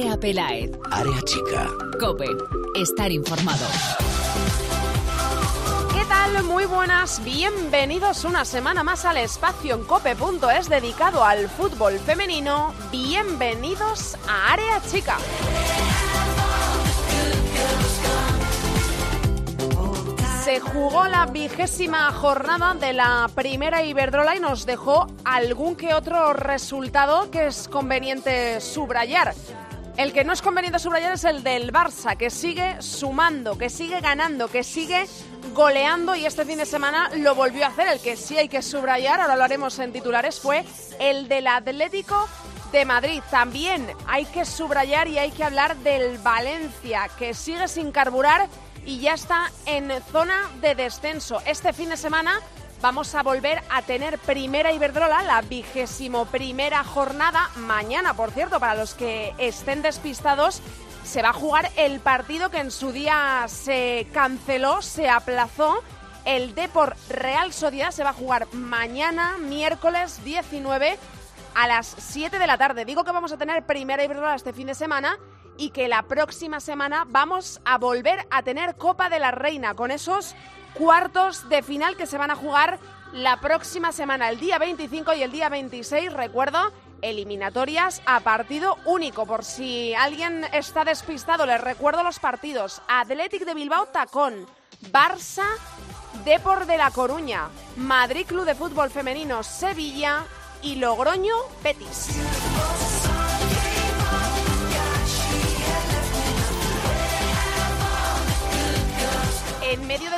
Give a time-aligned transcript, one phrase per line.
[0.00, 0.70] Nerea Pelaez.
[0.90, 1.68] Área chica.
[2.00, 2.24] Cope.
[2.74, 3.66] Estar informado.
[5.92, 6.42] ¿Qué tal?
[6.44, 7.22] Muy buenas.
[7.22, 12.72] Bienvenidos una semana más al espacio en cope.es dedicado al fútbol femenino.
[12.90, 15.18] Bienvenidos a Área Chica.
[20.42, 26.32] Se jugó la vigésima jornada de la primera Iberdrola y nos dejó algún que otro
[26.32, 29.34] resultado que es conveniente subrayar.
[29.96, 34.00] El que no es conveniente subrayar es el del Barça, que sigue sumando, que sigue
[34.00, 35.06] ganando, que sigue
[35.52, 37.88] goleando y este fin de semana lo volvió a hacer.
[37.88, 40.64] El que sí hay que subrayar, ahora lo haremos en titulares, fue
[41.00, 42.28] el del Atlético
[42.72, 43.22] de Madrid.
[43.30, 48.48] También hay que subrayar y hay que hablar del Valencia, que sigue sin carburar
[48.86, 51.42] y ya está en zona de descenso.
[51.44, 52.40] Este fin de semana
[52.80, 57.50] vamos a volver a tener primera Iberdrola, la vigésimo primera jornada.
[57.56, 60.62] Mañana, por cierto, para los que estén despistados,
[61.04, 65.82] se va a jugar el partido que en su día se canceló, se aplazó.
[66.24, 70.98] El Depor Real Sociedad se va a jugar mañana, miércoles 19
[71.54, 72.84] a las 7 de la tarde.
[72.84, 75.18] Digo que vamos a tener primera Iberdrola este fin de semana
[75.56, 79.90] y que la próxima semana vamos a volver a tener Copa de la Reina con
[79.90, 80.34] esos
[80.74, 82.78] cuartos de final que se van a jugar
[83.12, 89.26] la próxima semana, el día 25 y el día 26, recuerdo, eliminatorias a partido único.
[89.26, 92.80] Por si alguien está despistado, les recuerdo los partidos.
[92.88, 94.46] Athletic de Bilbao, Tacón.
[94.92, 95.44] Barça,
[96.24, 97.48] Depor de La Coruña.
[97.76, 100.24] Madrid Club de Fútbol Femenino, Sevilla.
[100.62, 102.08] Y Logroño, Betis.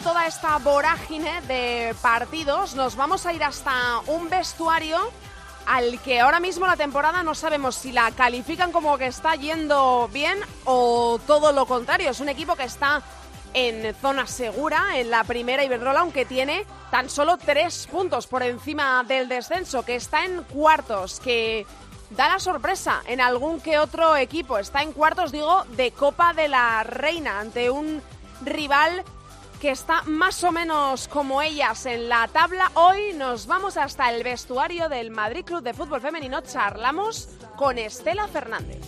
[0.03, 4.98] Toda esta vorágine de partidos, nos vamos a ir hasta un vestuario
[5.67, 10.11] al que ahora mismo la temporada no sabemos si la califican como que está yendo
[10.12, 12.11] bien o todo lo contrario.
[12.11, 13.00] Es un equipo que está
[13.55, 19.05] en zona segura en la primera Iberdrola, aunque tiene tan solo tres puntos por encima
[19.05, 21.64] del descenso, que está en cuartos, que
[22.11, 24.58] da la sorpresa en algún que otro equipo.
[24.58, 28.02] Está en cuartos, digo, de Copa de la Reina, ante un
[28.45, 29.05] rival
[29.62, 32.73] que está más o menos como ellas en la tabla.
[32.74, 36.40] Hoy nos vamos hasta el vestuario del Madrid Club de Fútbol Femenino.
[36.40, 38.80] Charlamos con Estela Fernández.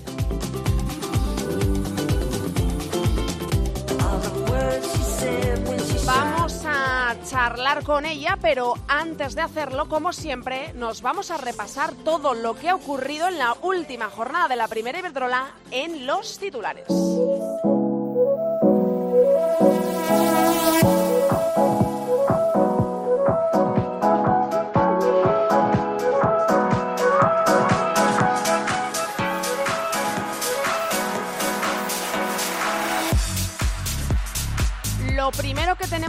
[6.04, 11.94] Vamos a charlar con ella, pero antes de hacerlo, como siempre, nos vamos a repasar
[11.94, 16.36] todo lo que ha ocurrido en la última jornada de la primera Iberdrola en los
[16.40, 16.86] titulares.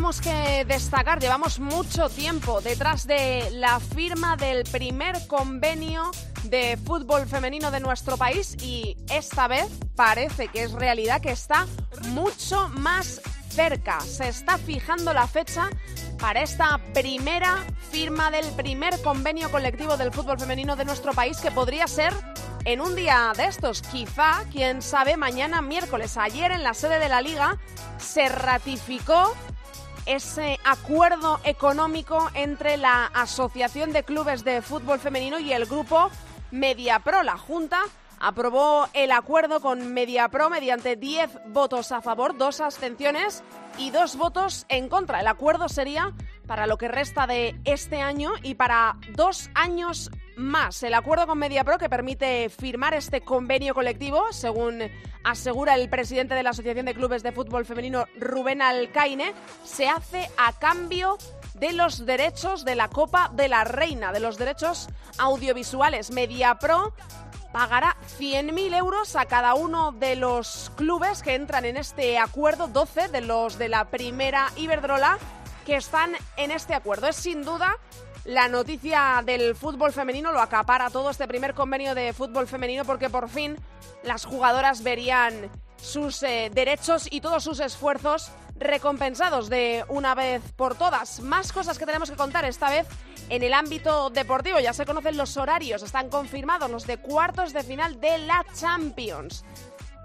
[0.06, 6.12] Tenemos que destacar, llevamos mucho tiempo detrás de la firma del primer convenio
[6.44, 11.66] de fútbol femenino de nuestro país y esta vez parece que es realidad que está
[12.10, 14.00] mucho más cerca.
[14.02, 15.72] Se está fijando la fecha
[16.20, 21.50] para esta primera firma del primer convenio colectivo del fútbol femenino de nuestro país que
[21.50, 22.14] podría ser
[22.66, 23.82] en un día de estos.
[23.82, 26.16] Quizá, quién sabe, mañana miércoles.
[26.16, 27.58] Ayer en la sede de la liga
[27.98, 29.34] se ratificó
[30.06, 36.10] ese acuerdo económico entre la Asociación de Clubes de Fútbol Femenino y el grupo
[36.52, 37.24] MediaPro.
[37.24, 37.80] La Junta
[38.20, 43.44] aprobó el acuerdo con MediaPro mediante 10 votos a favor, dos abstenciones
[43.78, 45.20] y dos votos en contra.
[45.20, 46.14] El acuerdo sería
[46.48, 50.84] para lo que resta de este año y para dos años más.
[50.84, 54.82] El acuerdo con MediaPro que permite firmar este convenio colectivo, según
[55.24, 60.30] asegura el presidente de la Asociación de Clubes de Fútbol Femenino, Rubén Alcaine, se hace
[60.38, 61.18] a cambio
[61.56, 64.88] de los derechos de la Copa de la Reina, de los derechos
[65.18, 66.12] audiovisuales.
[66.12, 66.94] MediaPro
[67.52, 73.08] pagará 100.000 euros a cada uno de los clubes que entran en este acuerdo, 12
[73.08, 75.18] de los de la primera Iberdrola
[75.66, 77.08] que están en este acuerdo.
[77.08, 77.78] Es sin duda
[78.26, 83.10] la noticia del fútbol femenino, lo acapara todo este primer convenio de fútbol femenino porque
[83.10, 83.56] por fin
[84.04, 90.76] las jugadoras verían sus eh, derechos y todos sus esfuerzos recompensados de una vez por
[90.76, 91.20] todas.
[91.20, 92.88] Más cosas que tenemos que contar esta vez
[93.30, 94.60] en el ámbito deportivo.
[94.60, 99.46] Ya se conocen los horarios, están confirmados los de cuartos de final de la Champions.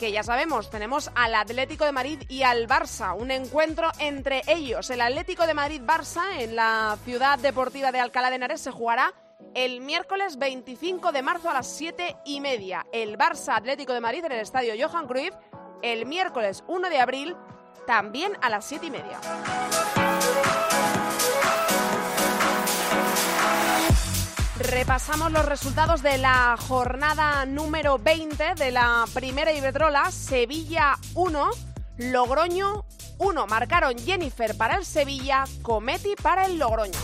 [0.00, 4.88] Que ya sabemos, tenemos al Atlético de Madrid y al Barça, un encuentro entre ellos.
[4.88, 9.12] El Atlético de Madrid-Barça en la ciudad deportiva de Alcalá de Henares se jugará
[9.52, 12.86] el miércoles 25 de marzo a las 7 y media.
[12.94, 15.34] El Barça Atlético de Madrid en el estadio Johan Cruyff.
[15.82, 17.36] El miércoles 1 de abril
[17.86, 19.20] también a las 7 y media.
[24.60, 30.10] Repasamos los resultados de la jornada número 20 de la primera Iberdrola.
[30.10, 31.50] Sevilla 1,
[31.96, 32.84] Logroño
[33.18, 33.46] 1.
[33.46, 36.98] Marcaron Jennifer para el Sevilla, Cometi para el Logroño.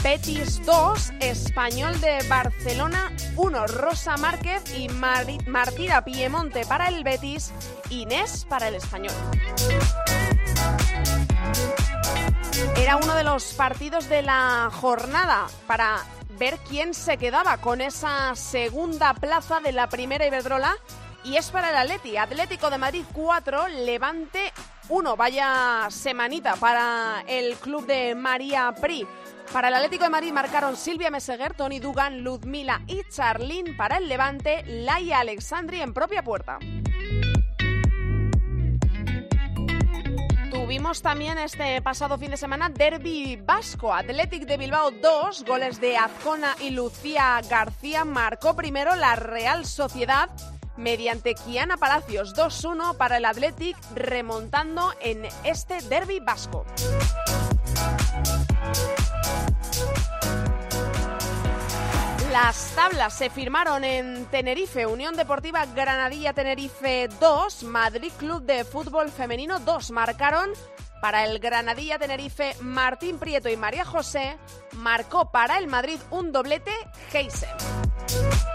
[0.00, 7.50] Betis 2, Español de Barcelona 1, Rosa Márquez y Martina Piemonte para el Betis,
[7.90, 9.14] Inés para el Español.
[12.86, 16.04] Era uno de los partidos de la jornada para
[16.38, 20.76] ver quién se quedaba con esa segunda plaza de la primera Iberdrola
[21.24, 22.16] y es para el Atleti.
[22.16, 24.52] Atlético de Madrid 4, Levante
[24.88, 25.16] 1.
[25.16, 29.04] Vaya semanita para el club de María Pri.
[29.52, 33.76] Para el Atlético de Madrid marcaron Silvia Meseguer, Tony Dugan, Luzmila y Charlín.
[33.76, 36.60] Para el Levante, Laia Alexandri en propia puerta.
[40.66, 43.94] Tuvimos también este pasado fin de semana Derby Vasco.
[43.94, 48.04] Athletic de Bilbao 2, goles de Azcona y Lucía García.
[48.04, 50.28] Marcó primero la Real Sociedad
[50.76, 56.66] mediante Kiana Palacios 2-1 para el Athletic, remontando en este Derby Vasco.
[62.46, 69.10] Las tablas se firmaron en Tenerife, Unión Deportiva Granadilla Tenerife 2, Madrid Club de Fútbol
[69.10, 69.90] Femenino 2.
[69.90, 70.50] Marcaron
[71.00, 74.38] para el Granadilla Tenerife Martín Prieto y María José.
[74.74, 76.70] Marcó para el Madrid un doblete
[77.12, 77.50] Heisen.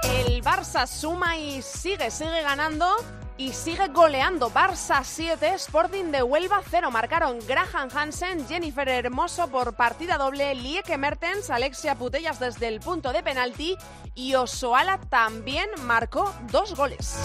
[0.03, 2.95] El Barça suma y sigue, sigue ganando
[3.41, 4.51] y sigue goleando.
[4.51, 6.91] Barça 7, Sporting de Huelva 0.
[6.91, 13.11] Marcaron Graham Hansen, Jennifer Hermoso por partida doble, Lieke Mertens, Alexia Putellas desde el punto
[13.11, 13.75] de penalti
[14.13, 17.17] y Osoala también marcó dos goles.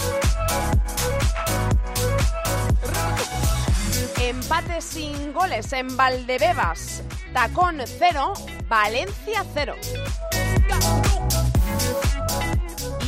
[4.19, 7.03] Empate sin goles en Valdebebas.
[7.35, 8.33] Tacón 0,
[8.69, 9.75] Valencia 0.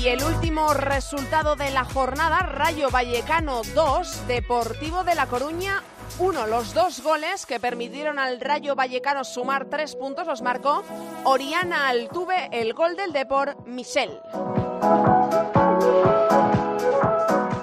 [0.01, 5.83] Y el último resultado de la jornada, Rayo Vallecano 2, Deportivo de La Coruña
[6.21, 6.47] 1.
[6.47, 10.85] Los dos goles que permitieron al Rayo Vallecano sumar tres puntos los marcó
[11.25, 14.21] Oriana Altuve, el gol del Deport Michel.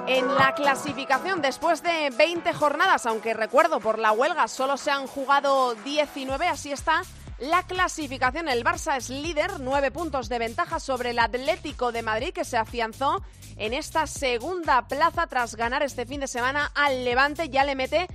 [0.08, 5.08] En la clasificación, después de 20 jornadas, aunque recuerdo por la huelga solo se han
[5.08, 7.02] jugado 19, así está
[7.40, 8.48] la clasificación.
[8.48, 12.58] El Barça es líder, nueve puntos de ventaja sobre el Atlético de Madrid, que se
[12.58, 13.24] afianzó
[13.58, 17.50] en esta segunda plaza tras ganar este fin de semana al Levante.
[17.50, 18.08] Ya le mete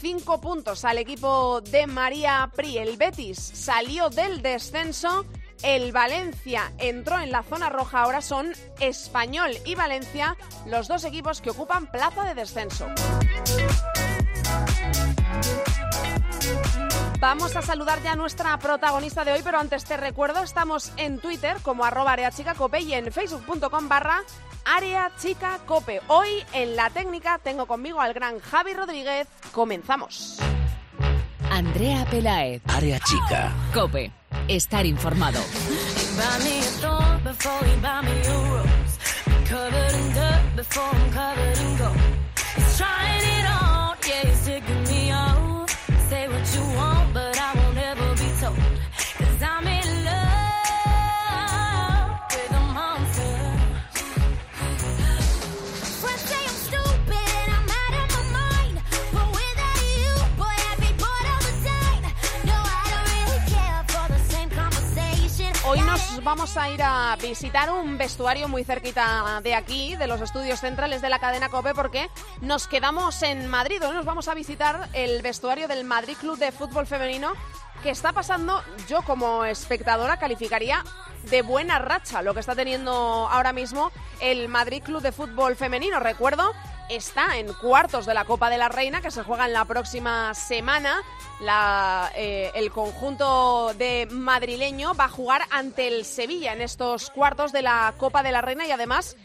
[0.00, 2.78] cinco puntos al equipo de María Pri.
[2.78, 5.26] El Betis salió del descenso.
[5.62, 10.34] El Valencia entró en la zona roja, ahora son Español y Valencia
[10.64, 12.86] los dos equipos que ocupan plaza de descenso.
[17.20, 21.18] Vamos a saludar ya a nuestra protagonista de hoy, pero antes te recuerdo, estamos en
[21.18, 24.22] Twitter como arroba areachicacope y en facebook.com barra
[24.64, 26.00] areachicacope.
[26.06, 29.28] Hoy en la técnica tengo conmigo al gran Javi Rodríguez.
[29.52, 30.38] Comenzamos.
[31.50, 32.62] Andrea Pelaez.
[32.66, 33.52] Área Chica.
[33.74, 34.10] Cope.
[34.48, 35.40] Estar informado.
[66.30, 71.02] Vamos a ir a visitar un vestuario muy cerquita de aquí, de los estudios centrales
[71.02, 72.08] de la cadena COPE, porque
[72.40, 73.82] nos quedamos en Madrid.
[73.84, 77.32] Hoy nos vamos a visitar el vestuario del Madrid Club de Fútbol Femenino,
[77.82, 80.84] que está pasando, yo como espectadora calificaría
[81.30, 85.98] de buena racha lo que está teniendo ahora mismo el Madrid Club de Fútbol Femenino.
[85.98, 86.52] Recuerdo
[86.90, 90.34] está en cuartos de la Copa de la Reina, que se juega en la próxima
[90.34, 91.02] semana.
[92.16, 97.62] Eh, el conjunto de madrileño va a jugar ante el Sevilla en estos cuartos de
[97.62, 99.16] la Copa de la Reina y además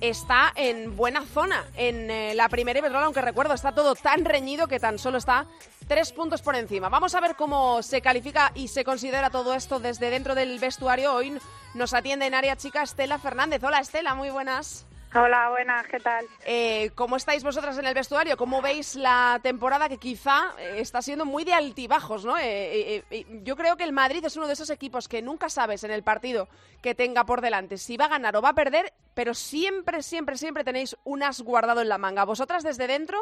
[0.00, 4.68] está en buena zona en eh, la primera Iberdrola, aunque recuerdo, está todo tan reñido
[4.68, 5.46] que tan solo está
[5.88, 6.88] tres puntos por encima.
[6.88, 11.14] Vamos a ver cómo se califica y se considera todo esto desde dentro del vestuario.
[11.14, 11.38] Hoy
[11.74, 13.62] nos atiende en área chica Estela Fernández.
[13.64, 14.86] Hola Estela, muy buenas.
[15.16, 16.26] Hola, buenas, ¿qué tal?
[16.44, 18.36] Eh, ¿Cómo estáis vosotras en el vestuario?
[18.36, 22.34] ¿Cómo veis la temporada que quizá eh, está siendo muy de altibajos, ¿no?
[22.36, 23.04] Eh,
[23.44, 26.02] yo creo que el Madrid es uno de esos equipos que nunca sabes en el
[26.02, 26.48] partido
[26.82, 30.36] que tenga por delante si va a ganar o va a perder, pero siempre, siempre,
[30.36, 32.24] siempre tenéis un as guardado en la manga.
[32.24, 33.20] Vosotras desde dentro,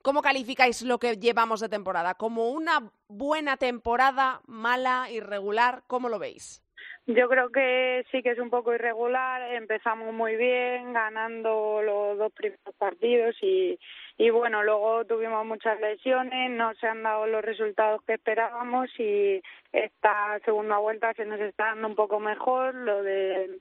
[0.00, 2.14] ¿cómo calificáis lo que llevamos de temporada?
[2.14, 5.82] ¿Como una buena temporada, mala, irregular?
[5.88, 6.62] ¿Cómo lo veis?
[7.06, 9.54] Yo creo que sí que es un poco irregular.
[9.54, 13.78] Empezamos muy bien, ganando los dos primeros partidos y,
[14.16, 19.40] y bueno, luego tuvimos muchas lesiones, no se han dado los resultados que esperábamos y
[19.72, 22.74] esta segunda vuelta se nos está dando un poco mejor.
[22.74, 23.58] Lo de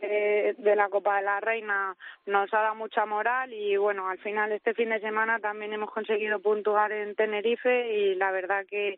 [0.00, 1.96] de, la Copa de la Reina
[2.26, 5.90] nos ha dado mucha moral y bueno, al final este fin de semana también hemos
[5.90, 8.96] conseguido puntuar en Tenerife y la verdad que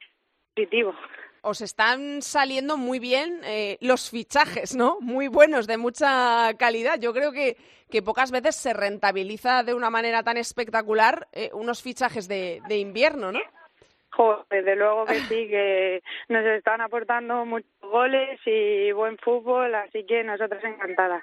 [0.55, 0.95] positivo
[1.43, 4.99] os están saliendo muy bien eh, los fichajes, ¿no?
[5.01, 6.99] Muy buenos, de mucha calidad.
[6.99, 7.57] Yo creo que,
[7.91, 12.79] que pocas veces se rentabiliza de una manera tan espectacular eh, unos fichajes de, de
[12.79, 13.41] invierno, ¿no?
[14.11, 20.05] Joder, desde luego que sí, que nos están aportando muchos goles y buen fútbol, así
[20.05, 21.23] que nosotros encantadas.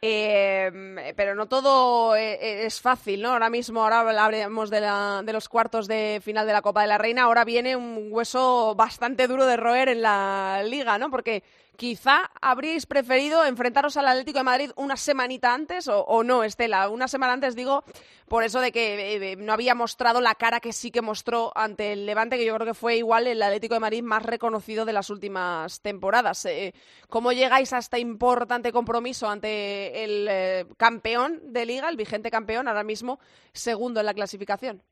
[0.00, 3.32] Eh, pero no todo eh, es fácil, ¿no?
[3.32, 6.88] Ahora mismo, ahora hablaremos de, la, de los cuartos de final de la Copa de
[6.88, 7.22] la Reina.
[7.22, 11.10] Ahora viene un hueso bastante duro de roer en la liga, ¿no?
[11.10, 11.42] Porque
[11.78, 16.88] quizá habríais preferido enfrentaros al Atlético de Madrid una semanita antes o, no, Estela.
[16.88, 17.84] Una semana antes digo
[18.26, 21.92] por eso de que eh, no había mostrado la cara que sí que mostró ante
[21.92, 24.92] el Levante, que yo creo que fue igual el Atlético de Madrid más reconocido de
[24.92, 26.44] las últimas temporadas.
[26.46, 26.74] Eh,
[27.08, 32.66] ¿Cómo llegáis a este importante compromiso ante el eh, campeón de liga, el vigente campeón,
[32.66, 33.20] ahora mismo
[33.52, 34.82] segundo en la clasificación?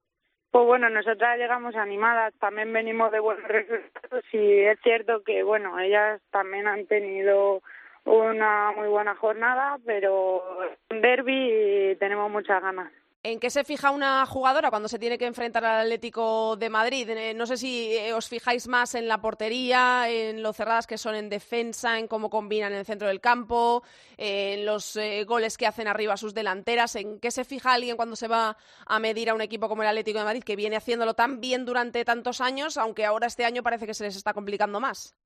[0.56, 5.78] Pues bueno, nosotras llegamos animadas, también venimos de buenos resultados y es cierto que, bueno,
[5.78, 7.60] ellas también han tenido
[8.06, 10.42] una muy buena jornada, pero
[10.88, 12.90] en derby tenemos muchas ganas.
[13.28, 17.10] ¿En qué se fija una jugadora cuando se tiene que enfrentar al Atlético de Madrid?
[17.10, 20.96] Eh, no sé si eh, os fijáis más en la portería, en lo cerradas que
[20.96, 23.82] son en defensa, en cómo combinan en el centro del campo,
[24.16, 26.94] en los eh, goles que hacen arriba sus delanteras.
[26.94, 28.56] ¿En qué se fija alguien cuando se va
[28.86, 31.64] a medir a un equipo como el Atlético de Madrid, que viene haciéndolo tan bien
[31.64, 35.16] durante tantos años, aunque ahora este año parece que se les está complicando más?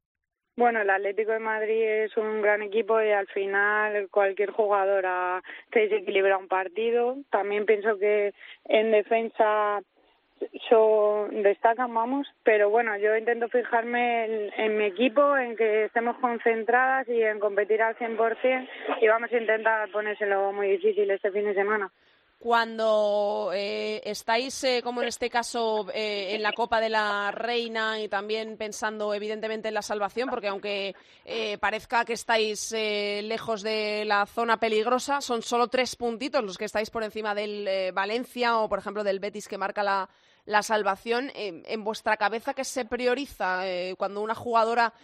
[0.56, 5.42] Bueno, el Atlético de Madrid es un gran equipo y al final cualquier jugadora
[5.72, 7.16] se desequilibra un partido.
[7.30, 9.80] También pienso que en defensa
[10.68, 17.08] son, destacan, vamos, pero bueno, yo intento fijarme en, mi equipo, en que estemos concentradas
[17.08, 18.68] y en competir al 100%
[19.00, 21.90] y vamos a intentar ponérselo muy difícil este fin de semana
[22.40, 28.00] cuando eh, estáis, eh, como en este caso, eh, en la Copa de la Reina
[28.00, 30.96] y también pensando evidentemente en la salvación, porque aunque
[31.60, 36.88] parezca que estáis lejos de la zona peligrosa, son solo tres puntitos los que estáis
[36.88, 40.08] por encima del Valencia o, por ejemplo, del Betis que marca la,
[40.46, 41.30] la salvación.
[41.34, 43.64] en vuestra cabeza, ¿qué se prioriza
[43.98, 44.94] cuando una jugadora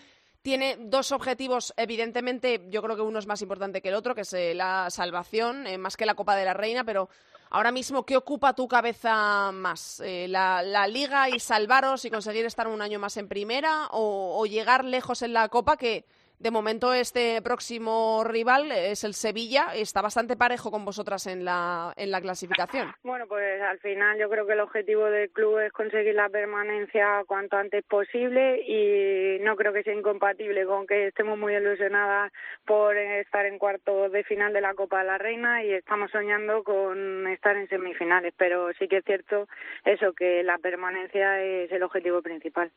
[0.47, 4.21] tiene dos objetivos, evidentemente, yo creo que uno es más importante que el otro, que
[4.21, 7.09] es eh, la salvación, eh, más que la Copa de la Reina, pero
[7.51, 9.99] ahora mismo, ¿qué ocupa tu cabeza más?
[10.05, 14.41] Eh, la, la, Liga y salvaros y conseguir estar un año más en primera o,
[14.41, 16.05] o llegar lejos en la Copa que
[16.39, 19.69] de momento, este próximo rival es el Sevilla.
[19.75, 22.93] Está bastante parejo con vosotras en la, en la clasificación.
[23.03, 27.23] Bueno, pues al final yo creo que el objetivo del club es conseguir la permanencia
[27.27, 32.33] cuanto antes posible y no creo que sea incompatible con que estemos muy ilusionadas
[32.67, 36.65] por estar en cuarto de final de la Copa de la Reina y estamos soñando
[36.65, 38.35] con estar en semifinales.
[38.37, 39.49] Pero sí que es cierto
[39.85, 42.71] eso, que la permanencia es el objetivo principal.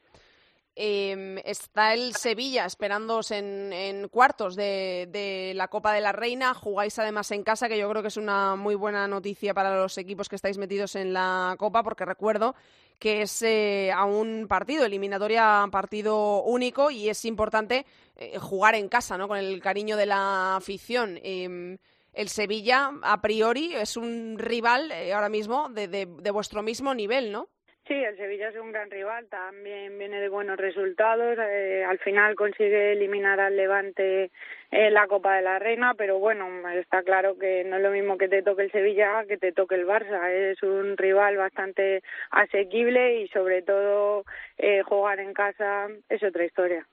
[0.76, 6.54] Eh, está el Sevilla esperándoos en, cuartos de, la Copa de la Reina.
[6.54, 9.98] Jugáis además en casa, que yo creo que es una muy buena noticia para los
[9.98, 12.56] equipos que estáis metidos en la Copa, porque recuerdo
[12.98, 17.86] que es eh, a un partido, eliminatoria partido único, y es importante
[18.16, 19.28] eh, jugar en casa, ¿no?
[19.28, 21.20] Con el cariño de la afición.
[21.24, 21.78] Em,
[22.14, 27.32] el Sevilla, a priori, es un rival eh, ahora mismo de, de vuestro mismo nivel,
[27.32, 27.50] ¿no?
[27.90, 32.36] Sí, el Sevilla es un gran rival, también viene de buenos resultados, eh, al final
[32.36, 34.30] consigue eliminar al Levante
[34.70, 38.20] en la Copa de la Reina, pero bueno, está claro que no es lo mismo
[38.20, 43.22] que te toque el Sevilla que te toque el Barça, es un rival bastante asequible
[43.22, 44.24] y sobre todo
[44.60, 46.86] eh, jugar en casa es otra historia.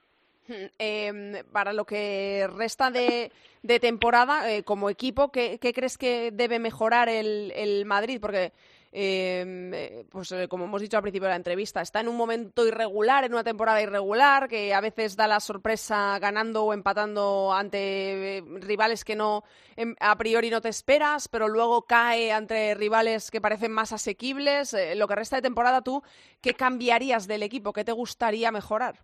[0.79, 6.31] Eh, para lo que resta de, de temporada, eh, como equipo, ¿qué, ¿qué, crees que
[6.31, 8.19] debe mejorar el, el Madrid?
[8.21, 8.53] Porque
[8.99, 12.65] eh, pues eh, como hemos dicho al principio de la entrevista, está en un momento
[12.65, 18.43] irregular, en una temporada irregular, que a veces da la sorpresa ganando o empatando ante
[18.61, 19.43] rivales que no
[19.75, 24.75] em, a priori no te esperas, pero luego cae ante rivales que parecen más asequibles.
[24.95, 26.01] lo que resta de temporada, tú,
[26.41, 27.73] ¿qué cambiarías del equipo?
[27.73, 28.95] ¿Qué te gustaría mejorar?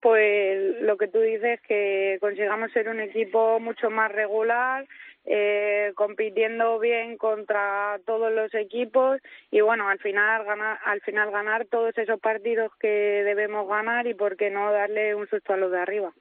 [0.00, 4.86] Pues lo que tú dices, que consigamos ser un equipo mucho más regular,
[5.26, 11.66] eh, compitiendo bien contra todos los equipos y bueno, al final ganar, al final ganar
[11.66, 15.70] todos esos partidos que debemos ganar y por qué no darle un susto a los
[15.70, 16.12] de arriba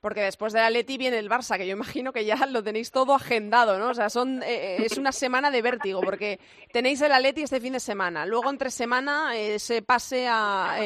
[0.00, 3.14] porque después del Atleti viene el Barça, que yo imagino que ya lo tenéis todo
[3.14, 3.90] agendado, ¿no?
[3.90, 6.38] O sea, son, eh, eh, es una semana de vértigo, porque
[6.72, 10.76] tenéis el Atleti este fin de semana, luego entre semana eh, se pase a,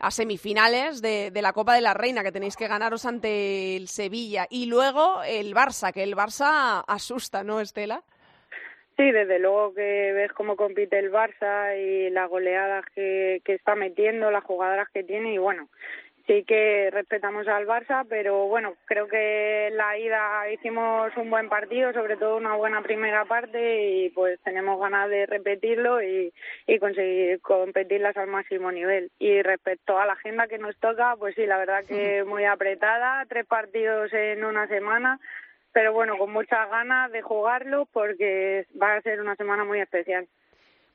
[0.00, 3.88] a semifinales de, de, la Copa de la Reina, que tenéis que ganaros ante el
[3.88, 8.02] Sevilla, y luego el Barça, que el Barça asusta, ¿no, Estela?
[8.96, 13.74] Sí, desde luego que ves cómo compite el Barça y las goleadas que, que está
[13.74, 15.68] metiendo, las jugadoras que tiene y bueno,
[16.26, 21.92] sí que respetamos al Barça, pero bueno, creo que la ida hicimos un buen partido,
[21.92, 26.32] sobre todo una buena primera parte y pues tenemos ganas de repetirlo y,
[26.66, 29.10] y conseguir competirlas al máximo nivel.
[29.18, 33.24] Y respecto a la agenda que nos toca, pues sí, la verdad que muy apretada,
[33.28, 35.18] tres partidos en una semana,
[35.72, 40.28] pero bueno, con muchas ganas de jugarlo porque va a ser una semana muy especial.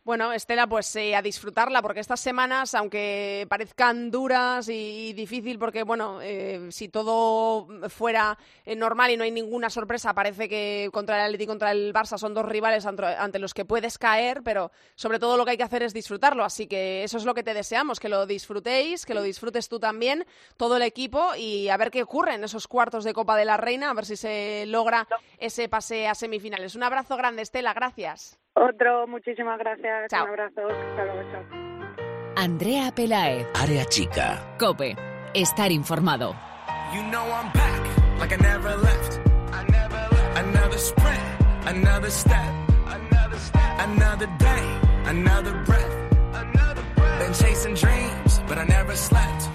[0.08, 5.84] Bueno, Estela, pues eh, a disfrutarla, porque estas semanas, aunque parezcan duras y, difícil, porque
[5.84, 11.18] bueno, eh, si todo fuera eh, normal y no hay ninguna sorpresa, parece que contra
[11.18, 14.72] el Atleti y contra el Barça son dos rivales ante, los que puedes caer, pero
[14.96, 16.46] sobre todo lo que hay que hacer es disfrutarlo.
[16.46, 19.78] Así que eso es lo que te deseamos, que lo disfrutéis, que lo disfrutes tú
[19.78, 23.44] también, todo el equipo, y a ver qué ocurre en esos cuartos de Copa de
[23.44, 25.06] la Reina, a ver si se logra
[25.38, 26.76] ese pase a semifinales.
[26.76, 28.40] Un abrazo grande, Estela, gracias.
[28.60, 30.12] Otro, muchísimas gracias.
[30.12, 30.62] Un abrazo.
[30.68, 31.44] Hasta luego, chao.
[32.36, 33.48] Andrea Pelaez.
[33.54, 34.56] Área chica.
[34.60, 34.96] Cope.
[35.34, 36.34] Estar informado.
[36.94, 39.20] You know I'm back, like I never left.
[39.52, 40.38] I never left.
[40.38, 41.20] Another sprint,
[41.66, 42.54] another step.
[42.88, 43.80] Another step.
[43.80, 45.96] Another day, another breath.
[46.34, 47.20] Another breath.
[47.20, 49.50] Been chasing dreams, but I never slept.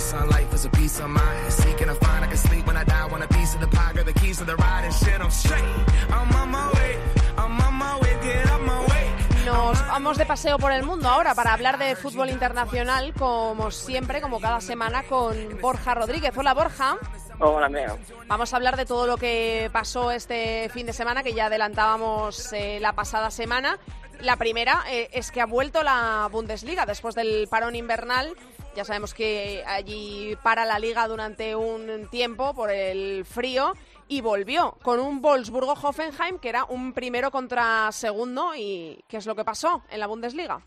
[0.00, 1.52] Lease on life is a piece of mind.
[1.52, 3.06] Seeking a find I can sleep when I die.
[3.10, 5.20] Want a piece of the pie, got the keys to the ride and shit.
[5.20, 5.64] I'm straight.
[6.10, 6.98] I'm on my way.
[7.36, 8.14] I'm on my way.
[8.22, 9.06] Get up my way.
[9.44, 14.20] Nos vamos de paseo por el mundo ahora para hablar de fútbol internacional, como siempre,
[14.20, 16.32] como cada semana, con Borja Rodríguez.
[16.36, 16.96] Hola, Borja.
[17.38, 17.96] Hola, Andrea.
[18.26, 22.52] Vamos a hablar de todo lo que pasó este fin de semana, que ya adelantábamos
[22.52, 23.78] eh, la pasada semana.
[24.20, 28.36] La primera eh, es que ha vuelto la Bundesliga después del parón invernal.
[28.74, 33.72] Ya sabemos que allí para la liga durante un tiempo por el frío
[34.08, 38.52] y volvió con un Wolfsburgo-Hoffenheim que era un primero contra segundo.
[38.56, 40.60] ¿Y qué es lo que pasó en la Bundesliga?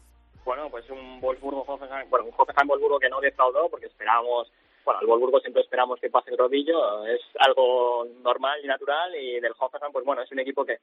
[0.46, 4.52] Bueno, pues un Wolfsburgo-Hoffenheim, bueno, un Hoffenheim-Wolfsburgo que no defraudó porque esperábamos,
[4.84, 9.40] bueno, al Wolfsburgo siempre esperamos que pase el rodillo, es algo normal y natural y
[9.40, 10.80] del Hoffenheim, pues bueno, es un equipo que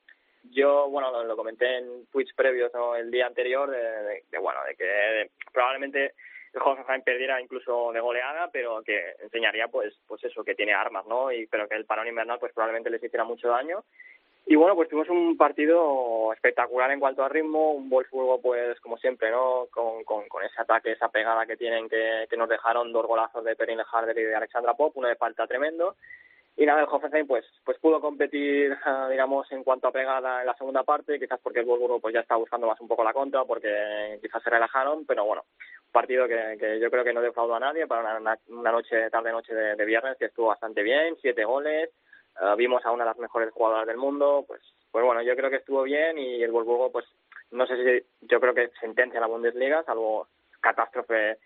[0.51, 6.15] yo, bueno, lo, comenté en tweets previos el día anterior de, bueno, de que probablemente
[6.53, 11.07] el Hoffenheim perdiera incluso de goleada, pero que enseñaría pues pues eso, que tiene armas,
[11.07, 11.31] ¿no?
[11.33, 13.85] Y pero que el parón invernal pues probablemente les hiciera mucho daño.
[14.47, 18.97] Y bueno, pues tuvimos un partido espectacular en cuanto a ritmo, un Wolfsburgo pues como
[18.99, 19.67] siempre, ¿no?
[19.71, 23.55] Con, con, ese ataque, esa pegada que tienen que, que nos dejaron dos golazos de
[23.55, 25.95] Perin Harder y de Alexandra Pop, uno de falta tremendo
[26.61, 28.77] y nada, el Hoffenheim pues, pues pudo competir,
[29.11, 32.21] digamos, en cuanto a pegada en la segunda parte, quizás porque el Wolfsburgo pues ya
[32.21, 35.45] está buscando más un poco la contra, porque quizás se relajaron, pero bueno,
[35.91, 39.55] partido que, que yo creo que no defraudó a nadie para una, una noche, tarde-noche
[39.55, 41.91] de, de, viernes, que estuvo bastante bien, siete goles,
[42.41, 45.51] uh, vimos a una de las mejores jugadoras del mundo, pues, pues bueno, yo creo
[45.51, 47.07] que estuvo bien y el Wolfsburgo pues
[47.51, 50.29] no sé si, yo creo que sentencia la Bundesliga, salvo
[50.61, 51.39] catástrofe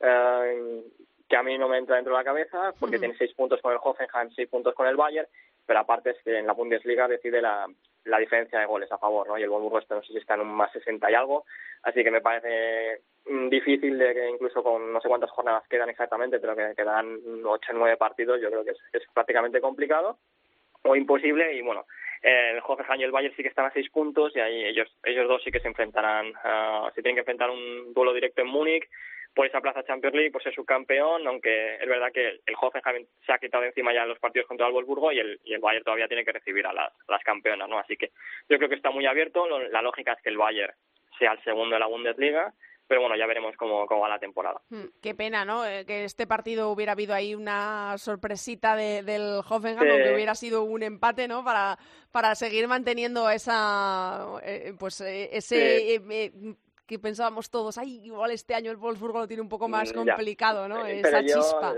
[0.00, 0.82] uh,
[1.28, 3.72] que a mí no me entra dentro de la cabeza, porque tiene seis puntos con
[3.72, 5.28] el Hoffenheim, seis puntos con el Bayern,
[5.64, 7.66] pero aparte es que en la Bundesliga decide la,
[8.04, 9.38] la diferencia de goles a favor, ¿no?
[9.38, 11.44] Y el Wolfsburgo este no sé si está en un más 60 y algo,
[11.82, 15.90] así que me parece mm, difícil de que incluso con no sé cuántas jornadas quedan
[15.90, 20.18] exactamente, pero que quedan ocho o nueve partidos, yo creo que es, es prácticamente complicado
[20.84, 21.86] o imposible y bueno,
[22.22, 25.28] el Hoffenheim y el Bayern sí que están a seis puntos y ahí ellos ellos
[25.28, 28.88] dos sí que se enfrentarán, uh, tienen que enfrentar un duelo directo en Múnich
[29.34, 33.32] por esa plaza Champions League, por ser subcampeón, aunque es verdad que el Hoffenheim se
[33.32, 36.08] ha quitado encima ya los partidos contra el Wolfsburgo y el, y el Bayern todavía
[36.08, 37.78] tiene que recibir a las, las campeonas, ¿no?
[37.78, 38.10] Así que
[38.48, 40.74] yo creo que está muy abierto, la lógica es que el Bayern
[41.18, 42.52] sea el segundo de la Bundesliga,
[42.92, 44.60] pero bueno, ya veremos cómo, cómo va la temporada.
[44.68, 45.64] Hmm, qué pena, ¿no?
[45.64, 50.62] Eh, que este partido hubiera habido ahí una sorpresita de, del Hoffenheim, aunque hubiera sido
[50.64, 51.42] un empate, ¿no?
[51.42, 51.78] Para,
[52.10, 56.02] para seguir manteniendo esa, eh, pues eh, ese
[56.86, 59.96] que pensábamos todos, ay, igual este año el Wolfsburgo lo tiene un poco más mm,
[59.96, 60.86] complicado, ¿no?
[60.86, 61.74] Eh, Esa chispa.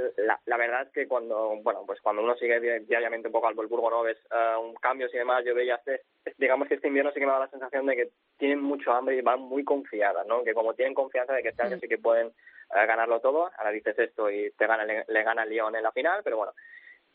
[0.47, 3.91] La, verdad es que cuando, bueno, pues cuando uno sigue diariamente un poco al Wolfsburgo,
[3.91, 4.03] ¿no?
[4.03, 6.03] Ves uh, un cambio y demás, yo veía este,
[6.39, 9.17] digamos que este invierno sí que me da la sensación de que tienen mucho hambre
[9.17, 10.43] y van muy confiadas, ¿no?
[10.43, 11.81] Que como tienen confianza de que este año mm.
[11.81, 15.43] sí que pueden uh, ganarlo todo, ahora dices esto y te gana, le, le gana
[15.43, 16.53] el Lyon en la final, pero bueno,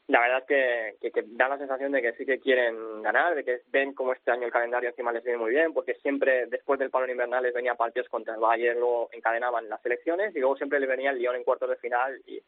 [0.09, 3.43] la verdad es que, que, da la sensación de que sí que quieren ganar, de
[3.43, 6.79] que ven como este año el calendario encima les viene muy bien, porque siempre después
[6.79, 10.57] del palo invernal les venía partidos contra el Bayern, luego encadenaban las elecciones y luego
[10.57, 12.41] siempre les venía el Lyon en cuartos de final y,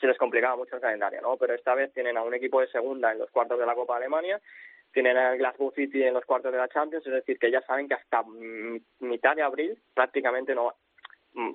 [0.00, 1.36] se les complicaba mucho el calendario, ¿no?
[1.36, 3.94] Pero esta vez tienen a un equipo de segunda en los cuartos de la Copa
[3.94, 4.40] de Alemania,
[4.92, 7.86] tienen a Glasgow City en los cuartos de la Champions, es decir, que ya saben
[7.86, 8.24] que hasta
[8.98, 10.74] mitad de abril prácticamente no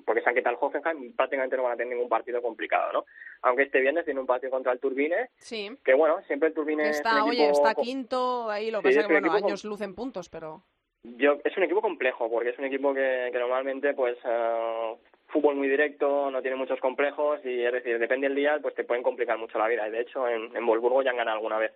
[0.04, 3.04] porque se han quitado el Hoffenheim, prácticamente no van a tener ningún partido complicado, ¿no?
[3.42, 5.70] Aunque este viernes tiene un partido contra el Turbine, sí.
[5.84, 9.32] que bueno, siempre el Turbine está, oye, está quinto, ahí lo que pasa que, bueno,
[9.32, 10.62] años lucen puntos, pero...
[11.02, 15.56] Yo, es un equipo complejo, porque es un equipo que, que normalmente, pues, uh, fútbol
[15.56, 19.02] muy directo, no tiene muchos complejos, y es decir, depende del día, pues te pueden
[19.02, 21.72] complicar mucho la vida, y de hecho en, en Wolfsburgo ya han ganado alguna vez.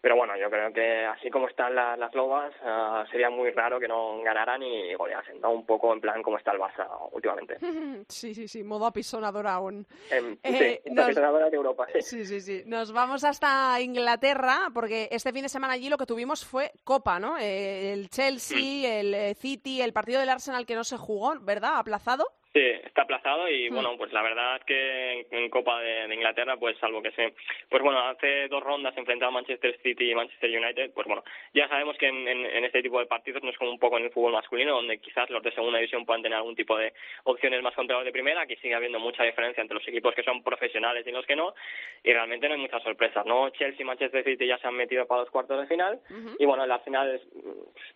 [0.00, 3.88] Pero bueno, yo creo que así como están las lobas, uh, sería muy raro que
[3.88, 5.50] no ganaran y goleasen, ¿no?
[5.50, 7.58] Un poco en plan como está el Barça últimamente.
[8.08, 9.86] Sí, sí, sí, modo apisonador aún.
[10.10, 12.00] Eh, sí, apisonadora de Europa, sí.
[12.02, 12.62] Sí, sí, sí.
[12.66, 17.18] Nos vamos hasta Inglaterra, porque este fin de semana allí lo que tuvimos fue Copa,
[17.18, 17.38] ¿no?
[17.38, 18.98] Eh, el Chelsea, mm.
[18.98, 21.76] el eh, City, el partido del Arsenal que no se jugó, ¿verdad?
[21.76, 22.26] Aplazado.
[22.54, 23.74] Sí, está aplazado y mm.
[23.74, 27.34] bueno, pues la verdad es que en, Copa de, Inglaterra, pues salvo que se,
[27.68, 31.68] pues bueno, hace dos rondas enfrentado a Manchester City y Manchester United, pues bueno, ya
[31.68, 34.10] sabemos que en, en, este tipo de partidos no es como un poco en el
[34.10, 36.92] fútbol masculino, donde quizás los de segunda división puedan tener algún tipo de
[37.24, 40.22] opciones más contra los de primera, aquí sigue habiendo mucha diferencia entre los equipos que
[40.22, 41.54] son profesionales y los que no,
[42.02, 43.50] y realmente no hay muchas sorpresas, ¿no?
[43.50, 46.00] Chelsea y Manchester City ya se han metido para los cuartos de final,
[46.38, 47.20] y bueno, en la final,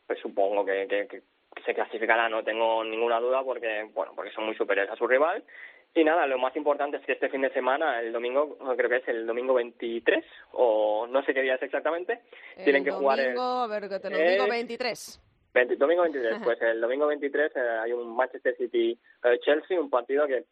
[0.06, 1.22] pues supongo que, que
[1.64, 5.44] se clasificará, no tengo ninguna duda, porque bueno, porque son muy superiores a su rival.
[5.94, 8.96] Y nada, lo más importante es que este fin de semana, el domingo, creo que
[8.96, 12.20] es el domingo 23, o no sé qué día es exactamente,
[12.64, 13.36] tienen que jugar el...
[13.38, 15.20] a ver, que te lo digo, 23.
[15.78, 20.46] domingo 23, pues el domingo 23 eh, hay un Manchester City-Chelsea, un partido que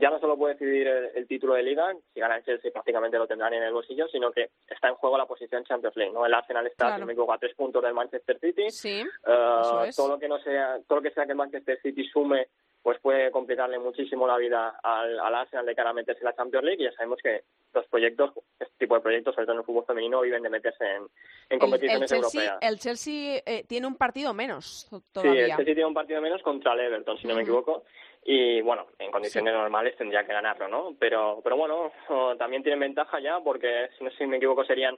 [0.00, 3.26] ya no solo puede decidir el, título de liga, si gana el Chelsea prácticamente lo
[3.26, 6.26] tendrán en el bolsillo, sino que está en juego la posición Champions League, ¿no?
[6.26, 8.70] El Arsenal está, si me equivoco, a tres puntos del Manchester City.
[8.70, 12.04] Sí, uh, Todo lo que no sea, todo lo que sea que el Manchester City
[12.08, 12.48] sume,
[12.82, 16.34] pues puede complicarle muchísimo la vida al, al Arsenal de cara a meterse en la
[16.34, 19.60] Champions League y ya sabemos que los proyectos, este tipo de proyectos, sobre todo en
[19.60, 21.06] el fútbol femenino, viven de meterse en,
[21.50, 22.70] en competiciones el, Chelsea, europeas.
[22.70, 25.32] El Chelsea eh, tiene un partido menos todavía.
[25.32, 27.84] Sí, el Chelsea tiene un partido menos contra el Everton, si no me equivoco
[28.24, 30.94] y bueno, en condiciones normales tendría que ganarlo, ¿no?
[30.98, 31.92] Pero, pero bueno,
[32.38, 34.96] también tienen ventaja ya porque, si no sé si me equivoco, serían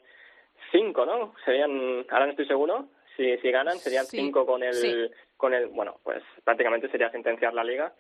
[0.71, 1.35] cinco, ¿no?
[1.45, 2.87] Serían, ahora no estoy seguro,
[3.17, 7.65] si, si ganan serían cinco con el, con el, bueno, pues prácticamente sería sentenciar la
[7.65, 7.93] liga.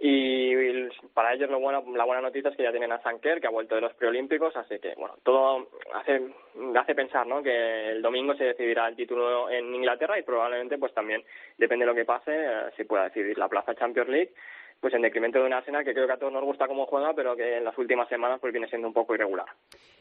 [0.00, 0.54] Y
[1.12, 3.50] para ellos lo bueno, la buena noticia es que ya tienen a Sanker, que ha
[3.50, 6.22] vuelto de los preolímpicos, así que, bueno, todo hace,
[6.76, 10.94] hace pensar, ¿no?, que el domingo se decidirá el título en Inglaterra y probablemente, pues
[10.94, 11.24] también,
[11.56, 14.32] depende de lo que pase, eh, se pueda decidir la plaza Champions League
[14.80, 17.12] pues en decremento de una Arsenal que creo que a todos nos gusta cómo juega,
[17.14, 19.46] pero que en las últimas semanas pues viene siendo un poco irregular.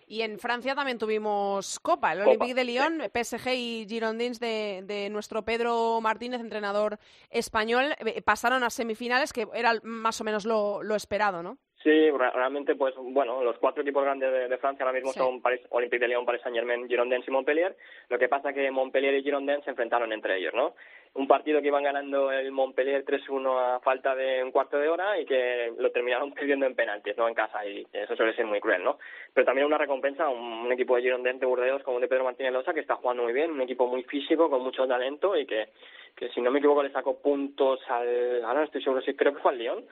[0.07, 5.09] Y en Francia también tuvimos Copa, el Olympique de Lyon, PSG y Girondins de, de,
[5.09, 6.97] nuestro Pedro Martínez, entrenador
[7.29, 11.57] español, eh, pasaron a semifinales, que era más o menos lo, lo esperado, ¿no?
[11.83, 16.01] Sí, realmente, pues bueno, los cuatro equipos grandes de, Francia ahora mismo son París, Olympique
[16.01, 17.77] de Lyon, Paris Saint-Germain, Girondins y Montpellier.
[18.09, 20.75] Lo que pasa que Montpellier y Girondins se enfrentaron entre ellos, ¿no?
[21.17, 25.19] Un partido que iban ganando el Montpellier 3-1 a falta de un cuarto de hora
[25.19, 27.27] y que lo terminaron perdiendo en penaltis, ¿no?
[27.27, 28.99] En casa y eso suele ser muy cruel, ¿no?
[29.33, 32.53] Pero también una recompensa a un, equipo de Girondins de Burdeos como de Pedro Martínez
[32.53, 35.69] Losa que está jugando muy bien, un equipo muy físico, con mucho talento y que,
[36.15, 39.33] que si no me equivoco le sacó puntos al, ahora no estoy seguro si creo
[39.33, 39.85] que fue al Lyon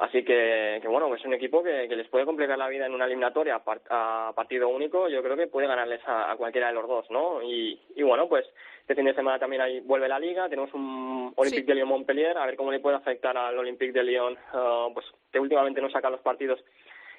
[0.00, 2.94] Así que, que, bueno, es un equipo que, que, les puede complicar la vida en
[2.94, 3.60] una eliminatoria
[3.90, 5.10] a, partido único.
[5.10, 7.42] Yo creo que puede ganarles a, cualquiera de los dos, ¿no?
[7.42, 8.46] Y, y, bueno, pues
[8.80, 10.48] este fin de semana también ahí vuelve la liga.
[10.48, 14.38] Tenemos un Olympique de Lyon-Montpellier, a ver cómo le puede afectar al Olympique de Lyon,
[14.54, 16.64] uh, pues que últimamente no saca los partidos.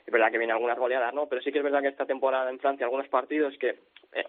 [0.03, 1.27] Es verdad que viene algunas goleadas, ¿no?
[1.27, 3.77] Pero sí que es verdad que esta temporada en Francia algunos partidos que
[4.13, 4.25] eh,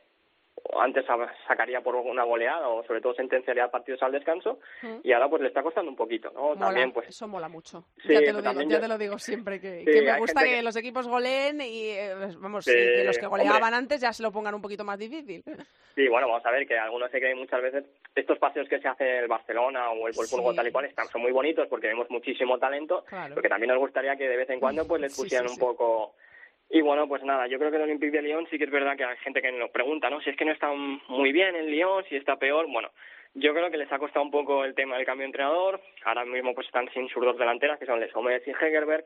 [0.80, 1.04] antes
[1.46, 4.98] sacaría por una goleada o sobre todo sentenciaría partidos al descanso Mm.
[5.04, 6.48] y ahora pues le está costando un poquito, ¿no?
[6.54, 7.84] Mola, También pues Eso mola mucho.
[8.02, 10.18] Sí, ya te lo digo, también ya te lo digo siempre, que, Sí, que me
[10.18, 13.62] gusta que, que- los equipos goleen y, eh, vamos, Sí, y que los que goleaban
[13.62, 13.76] hombre.
[13.76, 15.42] antes ya se lo pongan un poquito más difícil.
[15.94, 18.88] Sí, bueno, vamos a ver que algunos se creen muchas veces estos paseos que se
[18.88, 22.08] hace el Barcelona o el Wolfsburgo tal y cual están, son muy bonitos porque vemos
[22.08, 23.34] muchísimo talento, Claro.
[23.34, 26.14] porque también nos gustaría que de vez en cuando pues les pusieran un poco
[26.70, 28.96] y bueno, pues nada, yo creo que el Olympique de Lyon sí que es verdad
[28.96, 30.20] que hay gente que nos pregunta, ¿no?
[30.20, 32.90] Si es que no está muy bien el Lyon, si está peor, bueno,
[33.34, 36.24] yo creo que les ha costado un poco el tema del cambio de entrenador, ahora
[36.24, 38.10] mismo pues están sin sus dos delanteras que son Les
[38.46, 39.04] y Hegerberg,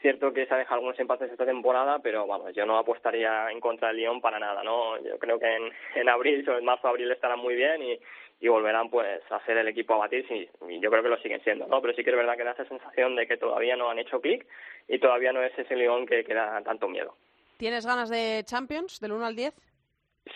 [0.00, 3.60] cierto que se ha dejado algunos empates esta temporada, pero vamos, yo no apostaría en
[3.60, 5.02] contra del Lyon para nada, ¿no?
[5.02, 7.98] Yo creo que en, en abril, sobre marzo, abril estarán muy bien y,
[8.40, 10.48] y volverán pues a ser el equipo a batir y,
[10.80, 11.80] yo creo que lo siguen siendo, ¿no?
[11.80, 14.20] Pero sí que es verdad que da esa sensación de que todavía no han hecho
[14.20, 14.46] clic
[14.88, 17.16] y todavía no es ese Lyon que, que da tanto miedo.
[17.56, 19.54] ¿Tienes ganas de Champions, del 1 al 10?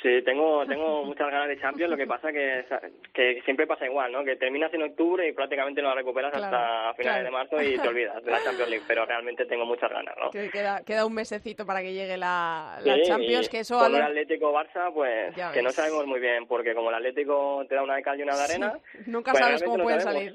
[0.03, 2.63] Sí, tengo, tengo muchas ganas de Champions, lo que pasa que,
[3.15, 4.23] que siempre pasa igual, ¿no?
[4.23, 7.25] Que terminas en octubre y prácticamente no la recuperas Claro, hasta finales claro.
[7.25, 10.31] de marzo y te olvidas de la Champions League, pero realmente tengo muchas ganas, ¿no?
[10.31, 13.79] Que queda, queda un mesecito para que llegue la, la Sí, Champions, que eso...
[13.79, 17.75] con el Atlético Barça, pues que no sabemos muy bien, porque como el Atlético te
[17.75, 20.35] da una de cal y una de arena, Sí, Nunca pues sabes cómo pueden salir.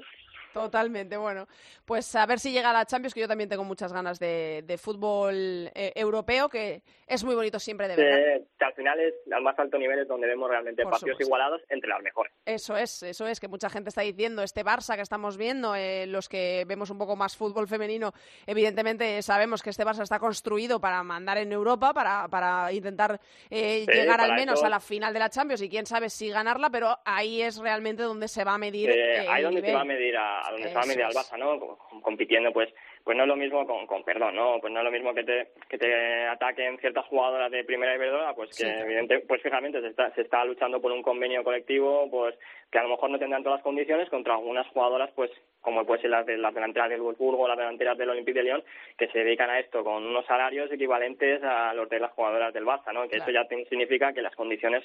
[0.54, 1.46] Totalmente, bueno.
[1.84, 4.78] Pues a ver si llega la Champions, que yo también tengo muchas ganas de, de
[4.78, 5.34] fútbol
[5.74, 8.38] eh, europeo, que es muy bonito siempre de ver.
[8.40, 11.16] que, que al final es al más alto nivel es donde vemos realmente Por partidos
[11.16, 11.24] supuesto.
[11.28, 12.32] igualados entre las mejores.
[12.46, 16.06] Eso es, eso es, que mucha gente está diciendo, este Barça que estamos viendo, eh,
[16.06, 18.12] los que vemos un poco más fútbol femenino,
[18.46, 23.84] evidentemente sabemos que este Barça está construido para mandar en Europa, para, para intentar eh,
[23.86, 26.28] Sí, llegar al menos eso- a la final de la Champions y quién sabe si
[26.30, 28.90] ganarla, pero ahí es realmente donde se va a medir.
[28.90, 31.06] Eh, el donde se va a medir a, a donde se va a medir Eso
[31.06, 31.30] al es.
[31.32, 31.58] Barça, ¿no?
[31.60, 32.72] Com- Compitiendo, pues
[33.04, 34.58] pues no es lo mismo con, con perdón, ¿no?
[34.60, 38.34] Pues no es lo mismo que te que te ataquen ciertas jugadoras de primera Iberdrola,
[38.34, 38.70] pues que Sí.
[38.80, 42.34] evidente, pues fíjate se está se está luchando por un convenio colectivo, pues
[42.70, 45.30] que a lo mejor no tendrán todas las condiciones contra algunas jugadoras, pues
[45.60, 48.64] como puede ser las de las delanteras del Wolfsburgo, las delanteras del Olympique de Lyon,
[48.98, 52.64] que se dedican a esto con unos salarios equivalentes a los de las jugadoras del
[52.66, 53.02] Barça, ¿no?
[53.04, 53.24] Que Claro.
[53.24, 54.82] eso ya significa que las condiciones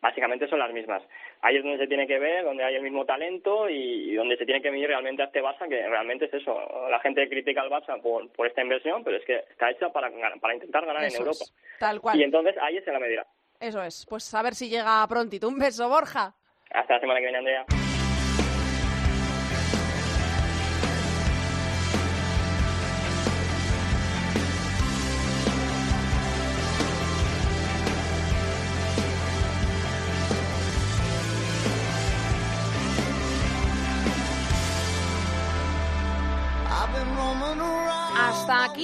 [0.00, 1.02] básicamente son las mismas.
[1.42, 4.44] Ahí es donde se tiene que ver, donde hay el mismo talento y, donde se
[4.44, 6.88] tiene que medir realmente a este Barça, que realmente es eso.
[6.90, 10.10] La gente critica al Barça por, por esta inversión, pero es que está hecha para,
[10.40, 11.44] para intentar ganar Eso en Europa.
[11.44, 12.18] es, tal cual.
[12.18, 13.26] Y entonces ahí se la medirá.
[13.60, 15.48] Eso es, pues a ver si llega prontito.
[15.48, 16.32] Un beso, Borja.
[16.70, 17.87] Hasta la semana que viene, Andrea.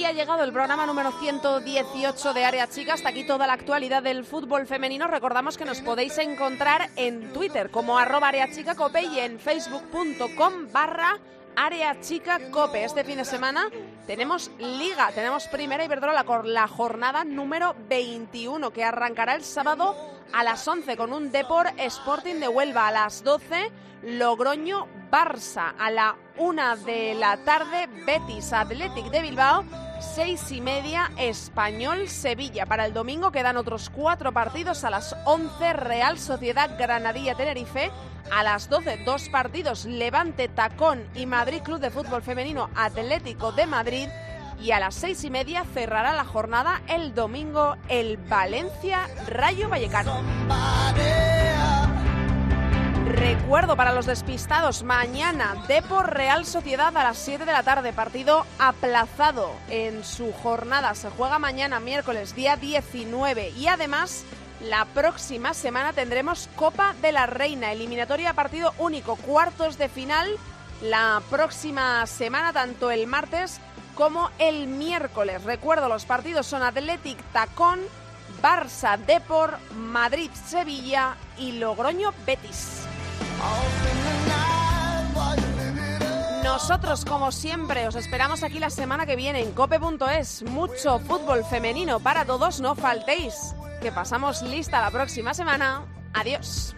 [0.05, 2.93] Ha llegado el programa número 118 de Área Chica.
[2.93, 5.07] Hasta aquí toda la actualidad del fútbol femenino.
[5.07, 10.71] Recordamos que nos podéis encontrar en Twitter como arroba Área Chica Cope y en facebook.com
[10.71, 11.17] barra
[11.55, 12.83] Área Chica Cope.
[12.83, 13.67] Este fin de semana
[14.05, 19.95] tenemos Liga, tenemos Primera Iberdrola con la jornada número 21 que arrancará el sábado
[20.31, 23.71] a las 11 con un Depor Sporting de Huelva a las 12
[24.03, 31.11] Logroño Barça a la 1 de la tarde Betis Athletic de Bilbao 6 y media
[31.17, 32.65] Español Sevilla.
[32.65, 37.91] Para el domingo quedan otros cuatro partidos a las 11 Real Sociedad Granadilla Tenerife.
[38.31, 43.67] A las 12 dos partidos Levante Tacón y Madrid Club de Fútbol Femenino Atlético de
[43.67, 44.07] Madrid.
[44.59, 50.21] Y a las seis y media cerrará la jornada el domingo el Valencia Rayo Vallecano.
[53.45, 58.43] Recuerdo para los despistados, mañana Depor Real Sociedad a las 7 de la tarde, partido
[58.57, 60.95] aplazado en su jornada.
[60.95, 63.49] Se juega mañana, miércoles, día 19.
[63.51, 64.23] Y además,
[64.61, 70.27] la próxima semana tendremos Copa de la Reina, eliminatoria partido único, cuartos de final.
[70.81, 73.59] La próxima semana, tanto el martes
[73.93, 75.43] como el miércoles.
[75.43, 77.81] Recuerdo, los partidos son Athletic Tacón,
[78.41, 82.84] Barça Depor, Madrid Sevilla y Logroño Betis.
[86.43, 90.43] Nosotros, como siempre, os esperamos aquí la semana que viene en cope.es.
[90.43, 93.53] Mucho fútbol femenino para todos, no faltéis.
[93.81, 95.83] Que pasamos lista la próxima semana.
[96.13, 96.73] Adiós.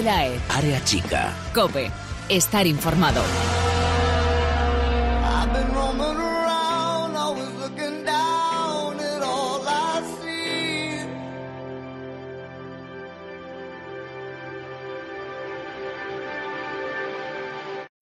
[0.00, 0.40] Pelaez.
[0.48, 1.34] Área chica.
[1.52, 1.90] Cope.
[2.30, 3.20] Estar informado.